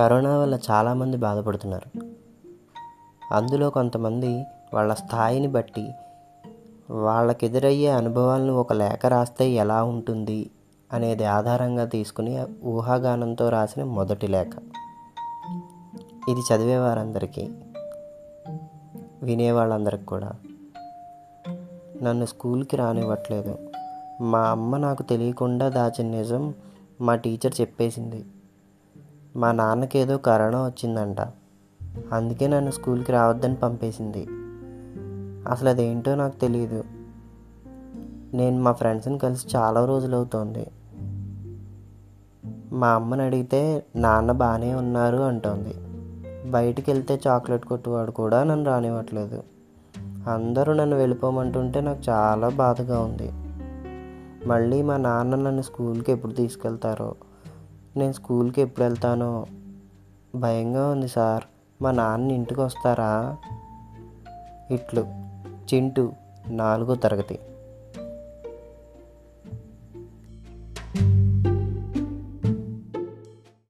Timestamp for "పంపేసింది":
33.54-34.26